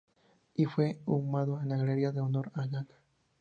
Y, 0.55 0.65
fue 0.65 0.99
inhumado 1.05 1.61
en 1.61 1.69
la 1.69 1.77
Galería 1.77 2.11
de 2.11 2.21
Honor 2.21 2.51
en 2.55 2.71
Ganja. 2.71 2.95